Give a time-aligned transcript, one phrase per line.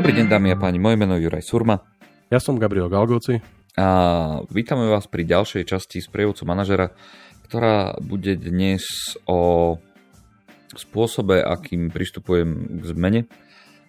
[0.00, 1.76] Dobrý deň dámy a páni, moje meno je Juraj Surma.
[2.32, 3.44] Ja som Gabriel Galgoci.
[3.76, 3.88] A
[4.48, 6.96] vítame vás pri ďalšej časti z prievodcu manažera,
[7.44, 8.80] ktorá bude dnes
[9.28, 9.76] o
[10.72, 13.20] spôsobe, akým pristupujem k zmene.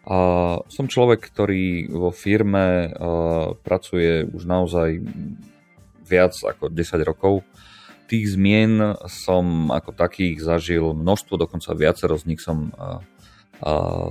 [0.03, 2.91] A som človek, ktorý vo firme
[3.63, 4.99] pracuje už naozaj
[6.03, 7.47] viac ako 10 rokov.
[8.11, 12.75] Tých zmien som ako takých zažil množstvo, dokonca viacero z nich som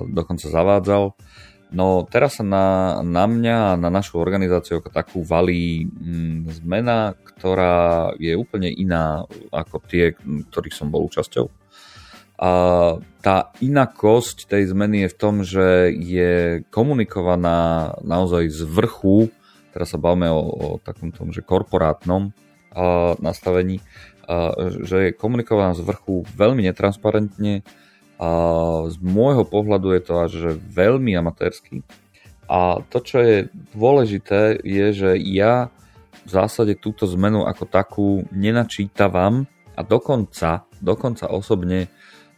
[0.08, 1.12] dokonca zavádzal.
[1.70, 7.14] No teraz sa na, na mňa a na našu organizáciu ako takú valí mm, zmena,
[7.14, 9.22] ktorá je úplne iná
[9.54, 10.18] ako tie,
[10.50, 11.46] ktorých som bol účasťou.
[12.40, 12.50] A
[13.20, 19.28] tá inakosť tej zmeny je v tom, že je komunikovaná naozaj z vrchu,
[19.70, 22.32] teraz sa bavíme o, o takom tom, že korporátnom
[22.74, 23.84] a, nastavení,
[24.24, 27.62] a, že je komunikovaná z vrchu veľmi netransparentne,
[28.20, 28.30] a
[28.92, 31.80] z môjho pohľadu je to až veľmi amatérsky.
[32.52, 33.36] A to, čo je
[33.72, 35.72] dôležité, je, že ja
[36.26, 41.88] v zásade túto zmenu ako takú nenačítavam a dokonca, dokonca osobne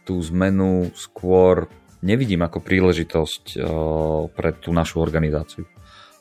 [0.07, 1.67] tú zmenu skôr
[1.99, 3.59] nevidím ako príležitosť
[4.31, 5.67] pre tú našu organizáciu.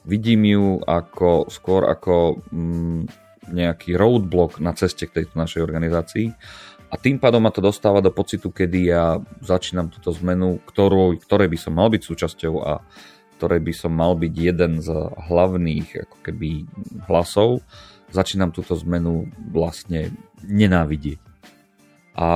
[0.02, 3.06] Vidím ju ako, skôr ako mm,
[3.50, 6.30] nejaký roadblock na ceste k tejto našej organizácii
[6.92, 11.48] a tým pádom ma to dostáva do pocitu, kedy ja začínam túto zmenu, ktorú, ktorej
[11.48, 12.84] by som mal byť súčasťou a
[13.40, 14.92] ktorej by som mal byť jeden z
[15.26, 16.68] hlavných ako keby
[17.08, 17.64] hlasov,
[18.12, 20.12] začínam túto zmenu vlastne
[20.44, 21.16] nenávidieť.
[22.12, 22.28] A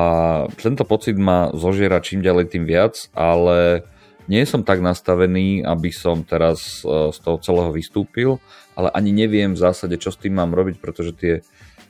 [0.56, 3.84] tento pocit ma zožiera čím ďalej tým viac, ale
[4.24, 8.40] nie som tak nastavený, aby som teraz e, z toho celého vystúpil,
[8.76, 11.34] ale ani neviem v zásade, čo s tým mám robiť, pretože tie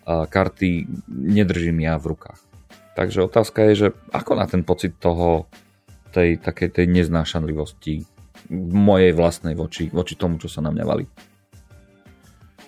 [0.06, 2.39] karty nedržím ja v rukách.
[2.95, 5.51] Takže otázka je, že ako na ten pocit toho,
[6.17, 8.09] tej takej tej neznášanlivosti
[8.72, 11.05] mojej vlastnej voči, voči tomu, čo sa na mňa valí.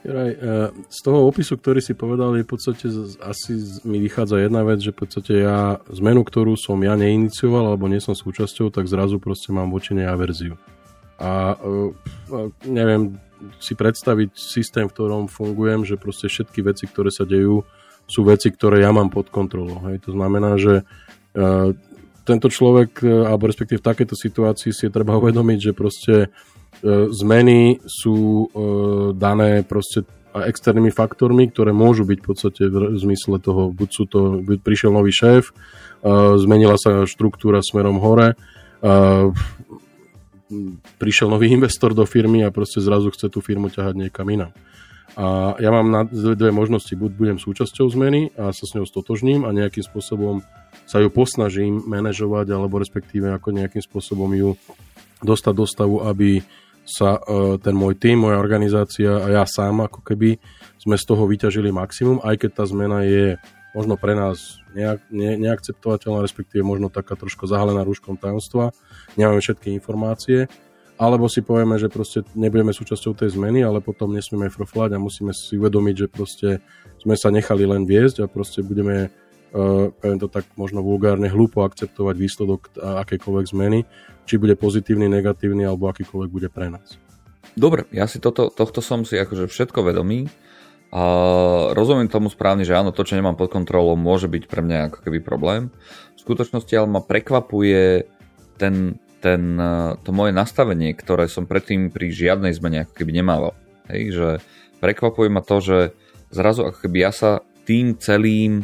[0.05, 0.39] Juraj, e,
[0.93, 2.87] z toho opisu, ktorý si povedal, je v podstate
[3.25, 7.91] asi mi vychádza jedna vec, že v podstate ja zmenu, ktorú som ja neinicioval alebo
[7.91, 10.55] nie som súčasťou, tak zrazu proste mám voči nej averziu.
[11.19, 11.91] A e,
[12.69, 13.19] neviem
[13.59, 17.63] si predstaviť systém, v ktorom fungujem, že proste všetky veci, ktoré sa dejú,
[18.09, 19.85] sú veci, ktoré ja mám pod kontrolou.
[19.91, 20.09] Hej.
[20.09, 21.77] To znamená, že uh,
[22.25, 27.09] tento človek, uh, alebo respektíve v takejto situácii si je treba uvedomiť, že proste uh,
[27.13, 28.49] zmeny sú
[29.19, 34.45] dané proste externými faktormi, ktoré môžu byť v podstate v zmysle toho, buď sú to,
[34.45, 35.51] buď prišiel nový šéf,
[36.39, 38.39] zmenila sa štruktúra smerom hore,
[40.97, 44.53] prišiel nový investor do firmy a proste zrazu chce tú firmu ťahať niekam inám.
[45.19, 46.95] A ja mám na dve možnosti.
[46.95, 50.45] Buď budem súčasťou zmeny a sa s ňou stotožním a nejakým spôsobom
[50.87, 54.55] sa ju posnažím manažovať alebo respektíve ako nejakým spôsobom ju
[55.25, 56.45] dostať do stavu, aby
[56.89, 60.41] sa e, ten môj tým, moja organizácia a ja sám ako keby
[60.81, 63.37] sme z toho vyťažili maximum, aj keď tá zmena je
[63.77, 68.73] možno pre nás nejak, ne, neakceptovateľná, respektíve možno taká trošku zahalená rúškom tajomstva,
[69.15, 70.51] nemáme všetky informácie,
[70.99, 75.31] alebo si povieme, že proste nebudeme súčasťou tej zmeny, ale potom nesmieme froflať a musíme
[75.31, 76.49] si uvedomiť, že proste
[76.99, 79.07] sme sa nechali len viesť a proste budeme,
[79.55, 83.87] uh, to tak možno vulgárne, hlúpo akceptovať výsledok akejkoľvek zmeny,
[84.27, 86.99] či bude pozitívny, negatívny alebo akýkoľvek bude pre nás.
[87.55, 90.27] Dobre, ja si toto, tohto som si akože všetko vedomý.
[90.89, 91.03] A
[91.77, 94.99] rozumiem tomu správne, že áno, to, čo nemám pod kontrolou, môže byť pre mňa ako
[95.05, 95.69] keby problém.
[96.17, 98.09] V skutočnosti ale ma prekvapuje
[98.57, 99.59] ten ten,
[100.07, 103.53] to moje nastavenie, ktoré som predtým pri žiadnej zmene ako keby nemával.
[103.91, 104.29] Hej, že
[104.79, 105.79] prekvapuje ma to, že
[106.31, 108.63] zrazu ako keby ja sa tým celým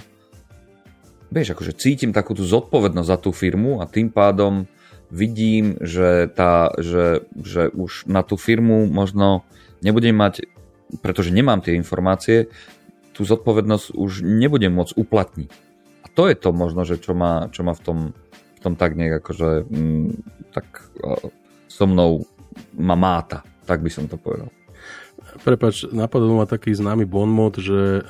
[1.35, 4.71] vieš, akože cítim takú tú zodpovednosť za tú firmu a tým pádom
[5.11, 9.43] vidím, že, tá, že, že už na tú firmu možno
[9.83, 10.47] nebudem mať,
[11.01, 12.53] pretože nemám tie informácie,
[13.15, 15.51] tú zodpovednosť už nebudem môcť uplatniť.
[16.03, 17.99] A to je to možno, že čo ma, čo ma v tom
[18.65, 20.09] tom tak nejak akože mm,
[20.57, 20.89] tak
[21.69, 22.25] so mnou
[22.81, 24.49] ma máta, tak by som to povedal.
[25.45, 28.03] Prepač, napadol ma taký známy bonmot, že e,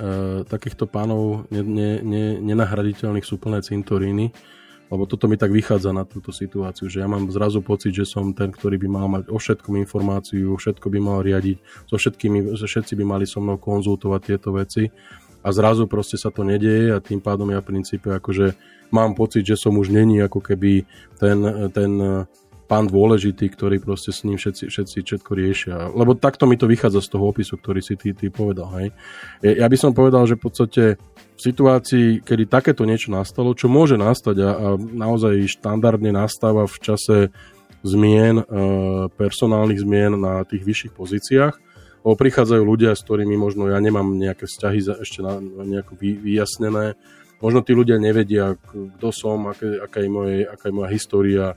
[0.47, 4.31] takýchto pánov ne, ne, ne, nenahraditeľných sú plné cintoríny,
[4.93, 8.37] lebo toto mi tak vychádza na túto situáciu, že ja mám zrazu pocit, že som
[8.37, 12.93] ten, ktorý by mal mať o všetkom informáciu, všetko by mal riadiť, so všetkými, všetci
[13.01, 14.93] by mali so mnou konzultovať tieto veci.
[15.45, 18.57] A zrazu proste sa to nedieje a tým pádom ja v princípe akože
[18.89, 20.89] mám pocit, že som už není ako keby
[21.21, 21.39] ten,
[21.73, 21.91] ten
[22.65, 25.77] pán dôležitý, ktorý proste s ním všetci, všetci všetko riešia.
[25.93, 28.73] Lebo takto mi to vychádza z toho opisu, ktorý si ty, ty povedal.
[28.81, 28.89] Hej.
[29.45, 30.83] Ja by som povedal, že v podstate
[31.35, 36.77] v situácii, kedy takéto niečo nastalo, čo môže nastať a, a naozaj štandardne nastáva v
[36.81, 37.17] čase
[37.85, 38.41] zmien,
[39.21, 41.55] personálnych zmien na tých vyšších pozíciách.
[42.05, 46.97] Lebo prichádzajú ľudia, s ktorými možno ja nemám nejaké vzťahy ešte na, nejako vyjasnené.
[47.45, 51.57] Možno tí ľudia nevedia, kto som, aké, aká, je moje, aká je moja história,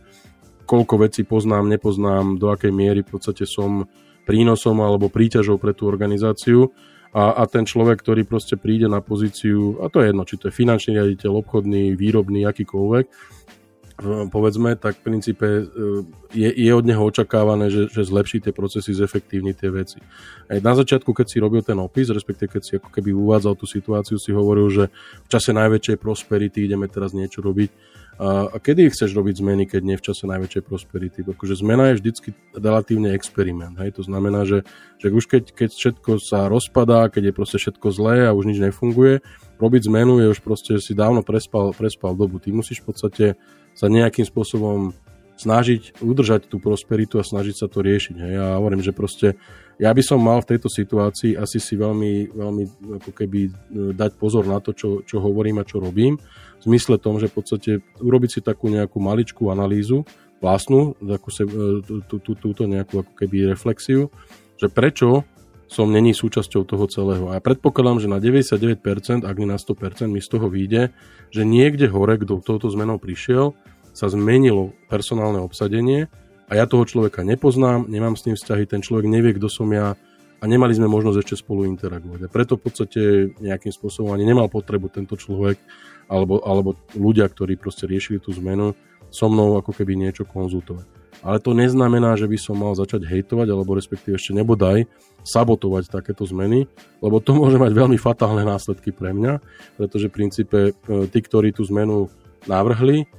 [0.68, 3.88] koľko vecí poznám, nepoznám, do akej miery v podstate som
[4.28, 6.75] prínosom alebo príťažou pre tú organizáciu
[7.16, 10.52] a, a ten človek, ktorý proste príde na pozíciu, a to je jedno, či to
[10.52, 13.06] je finančný riaditeľ, obchodný, výrobný, akýkoľvek,
[14.30, 15.64] povedzme, tak v princípe e,
[16.30, 19.98] je, je od neho očakávané, že, že zlepší tie procesy, zefektívni tie veci.
[20.46, 23.66] Aj na začiatku, keď si robil ten opis, respektíve keď si ako keby uvádzal tú
[23.66, 24.94] situáciu, si hovoril, že
[25.25, 27.98] v čase najväčšej prosperity ideme teraz niečo robiť.
[28.18, 31.22] A, a kedy chceš robiť zmeny, keď nie v čase najväčšej prosperity?
[31.22, 33.78] Akože zmena je vždycky relatívne experiment.
[33.78, 34.02] Hej?
[34.02, 34.66] To znamená, že,
[34.98, 38.58] že už keď, keď všetko sa rozpadá, keď je proste všetko zlé a už nič
[38.58, 39.22] nefunguje,
[39.62, 42.42] robiť zmenu je už proste si dávno prespal, prespal dobu.
[42.42, 43.25] Ty musíš v podstate
[43.78, 44.98] sa nejakým spôsobom
[45.38, 48.18] snažiť udržať tú prosperitu a snažiť sa to riešiť.
[48.18, 48.34] Hej.
[48.34, 49.38] Ja hovorím, že proste
[49.77, 52.63] ja by som mal v tejto situácii asi si veľmi, veľmi
[52.97, 53.51] ako keby e,
[53.94, 56.18] dať pozor na to, čo, čo hovorím a čo robím.
[56.57, 57.71] V zmysle tom, že v podstate
[58.01, 60.01] urobiť si takú nejakú maličkú analýzu
[60.41, 64.09] vlastnú, takú se, e, tú, tú, túto nejakú ako keby reflexiu,
[64.57, 65.21] že prečo
[65.68, 67.30] som není súčasťou toho celého.
[67.30, 70.89] A ja predpokladám, že na 99%, ak nie na 100%, mi z toho vyjde,
[71.30, 73.53] že niekde hore, kto touto zmenou prišiel,
[73.91, 76.07] sa zmenilo personálne obsadenie
[76.47, 79.99] a ja toho človeka nepoznám, nemám s ním vzťahy, ten človek nevie, kto som ja
[80.38, 82.29] a nemali sme možnosť ešte spolu interagovať.
[82.29, 83.01] A preto v podstate
[83.41, 85.57] nejakým spôsobom ani nemal potrebu tento človek
[86.05, 88.77] alebo, alebo ľudia, ktorí proste riešili tú zmenu,
[89.09, 90.85] so mnou ako keby niečo konzultovať.
[91.25, 94.85] Ale to neznamená, že by som mal začať hejtovať, alebo respektíve ešte nebodaj
[95.25, 96.69] sabotovať takéto zmeny,
[97.01, 99.41] lebo to môže mať veľmi fatálne následky pre mňa,
[99.75, 100.71] pretože v princípe e,
[101.09, 102.07] tí, ktorí tú zmenu
[102.45, 103.09] navrhli,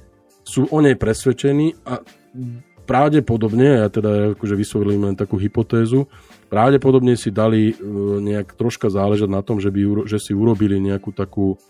[0.47, 2.01] sú o nej presvedčení a
[2.89, 6.09] pravdepodobne, ja teda akože vysvetlím len takú hypotézu,
[6.49, 7.73] pravdepodobne si dali e,
[8.17, 11.61] nejak troška záležať na tom, že, by, že si urobili nejakú takú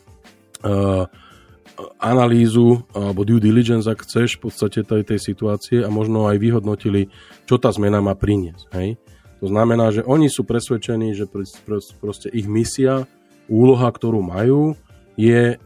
[0.63, 1.03] uh,
[1.99, 7.11] analýzu alebo due diligence, ak chceš, v podstate tej, tej situácie a možno aj vyhodnotili,
[7.47, 8.67] čo tá zmena má priniesť.
[8.75, 8.99] Hej?
[9.39, 11.27] To znamená, že oni sú presvedčení, že
[11.99, 13.07] proste ich misia,
[13.47, 14.75] úloha, ktorú majú,
[15.15, 15.57] je e,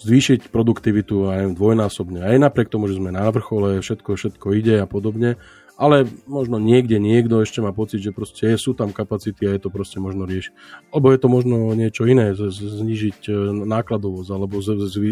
[0.00, 2.24] zvýšiť produktivitu aj dvojnásobne.
[2.24, 5.36] Aj napriek tomu, že sme na vrchole, všetko, všetko ide a podobne,
[5.80, 9.72] ale možno niekde niekto ešte má pocit, že proste sú tam kapacity a je to
[9.72, 10.52] proste možno riešiť.
[10.92, 13.32] Alebo je to možno niečo iné, znižiť e,
[13.64, 14.60] nákladovosť alebo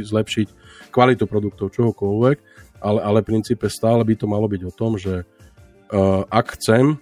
[0.04, 0.48] zlepšiť
[0.92, 2.36] kvalitu produktov, čohokoľvek,
[2.84, 6.94] ale, ale v princípe stále by to malo byť o tom, že uh, ak chcem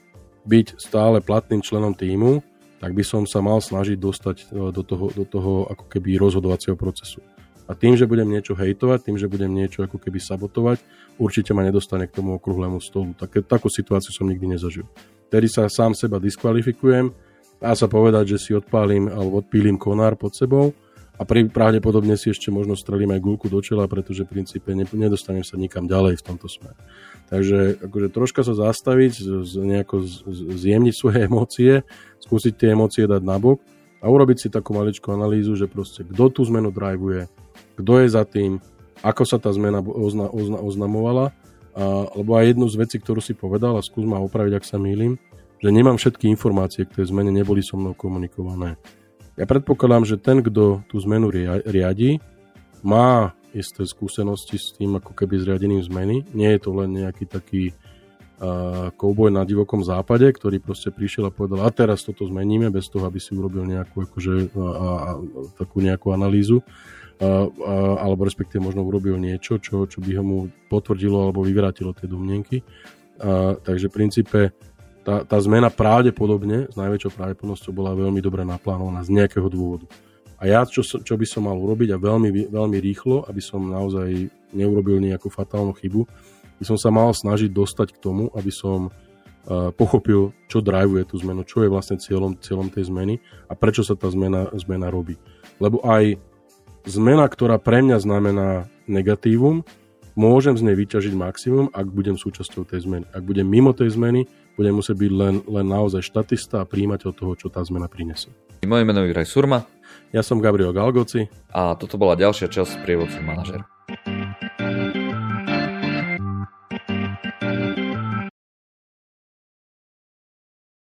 [0.49, 2.41] byť stále platným členom týmu,
[2.81, 6.79] tak by som sa mal snažiť dostať e, do toho, do toho ako keby rozhodovacieho
[6.79, 7.19] procesu.
[7.67, 10.79] A tým, že budem niečo hejtovať, tým, že budem niečo ako keby sabotovať,
[11.19, 13.13] určite ma nedostane k tomu okrúhlemu stolu.
[13.19, 14.87] Také, takú situáciu som nikdy nezažil.
[15.27, 17.11] Tedy sa sám seba diskvalifikujem,
[17.59, 20.71] dá sa povedať, že si odpálim alebo odpílim konár pod sebou
[21.17, 24.85] a pri, pravdepodobne si ešte možno strelím aj gulku do čela, pretože v princípe ne,
[24.85, 26.77] nedostanem sa nikam ďalej v tomto smere.
[27.33, 30.15] Takže akože troška sa zastaviť, z, nejako z,
[30.61, 31.73] zjemniť svoje emócie,
[32.21, 33.65] skúsiť tie emócie dať nabok
[34.05, 37.27] a urobiť si takú maličkú analýzu, že proste kto tú zmenu drivuje,
[37.77, 38.59] kto je za tým,
[39.05, 41.31] ako sa tá zmena ozna, ozna, oznamovala,
[41.77, 44.81] a, lebo aj jednu z vecí, ktorú si povedal, a skús ma opraviť, ak sa
[44.81, 45.21] mýlim,
[45.61, 48.81] že nemám všetky informácie k tej zmene, neboli so mnou komunikované.
[49.37, 51.29] Ja predpokladám, že ten, kto tú zmenu
[51.65, 52.21] riadi,
[52.81, 56.25] má isté skúsenosti s tým ako keby zriadením zmeny.
[56.37, 57.96] Nie je to len nejaký taký uh,
[58.97, 63.09] kouboj na divokom západe, ktorý proste prišiel a povedal, a teraz toto zmeníme, bez toho,
[63.09, 65.11] aby si urobil nejakú, akože, a, a, a,
[65.57, 66.61] takú nejakú analýzu
[67.97, 70.39] alebo respektíve možno urobil niečo, čo, čo by ho mu
[70.69, 72.61] potvrdilo alebo vyvrátilo tie domnenky.
[73.17, 74.41] A, takže v princípe
[75.01, 79.89] tá, tá zmena pravdepodobne, s najväčšou pravdepodobnosťou bola veľmi dobre naplánovaná z nejakého dôvodu.
[80.37, 84.29] A ja, čo, čo by som mal urobiť a veľmi, veľmi rýchlo, aby som naozaj
[84.53, 86.05] neurobil nejakú fatálnu chybu,
[86.57, 91.21] by som sa mal snažiť dostať k tomu, aby som uh, pochopil, čo drivuje tú
[91.21, 95.21] zmenu, čo je vlastne cieľom, cieľom tej zmeny a prečo sa tá zmena, zmena robí.
[95.61, 96.17] Lebo aj
[96.89, 98.49] zmena, ktorá pre mňa znamená
[98.87, 99.67] negatívum,
[100.17, 103.05] môžem z nej vyťažiť maximum, ak budem súčasťou tej zmeny.
[103.13, 104.25] Ak budem mimo tej zmeny,
[104.57, 108.33] budem musieť byť len, len naozaj štatista a príjimateľ toho, čo tá zmena prinesie.
[108.65, 109.69] Moje meno je Juraj Surma.
[110.17, 111.29] Ja som Gabriel Galgoci.
[111.53, 113.69] A toto bola ďalšia časť Prievodcu manažera.